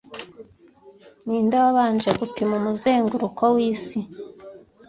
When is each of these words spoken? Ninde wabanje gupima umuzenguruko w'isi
Ninde 1.23 1.55
wabanje 1.63 2.09
gupima 2.19 2.53
umuzenguruko 2.61 3.43
w'isi 3.55 3.99